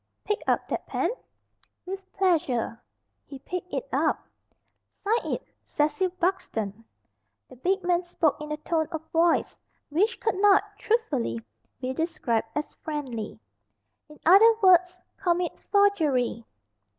"Pick 0.23 0.41
up 0.47 0.67
that 0.67 0.87
pen." 0.87 1.11
"With 1.85 2.11
pleasure." 2.11 2.81
He 3.27 3.37
picked 3.37 3.71
it 3.71 3.87
up. 3.93 4.25
"Sign 4.89 5.33
it 5.33 5.43
'Cecil 5.61 6.09
Buxton."' 6.19 6.83
The 7.49 7.55
big 7.57 7.83
man 7.83 8.01
spoke 8.01 8.41
in 8.41 8.51
a 8.51 8.57
tone 8.57 8.87
of 8.91 9.05
voice 9.11 9.55
which 9.89 10.19
could 10.19 10.39
not, 10.41 10.63
truthfully, 10.79 11.39
be 11.79 11.93
described 11.93 12.47
as 12.55 12.73
friendly. 12.83 13.39
"In 14.09 14.19
other 14.25 14.51
words 14.63 14.97
commit 15.17 15.53
forgery." 15.71 16.45